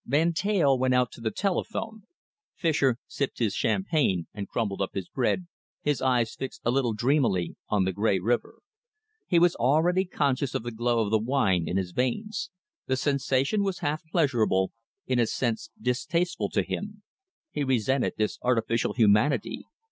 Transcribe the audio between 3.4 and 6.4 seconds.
champagne and crumbled up his bread, his eyes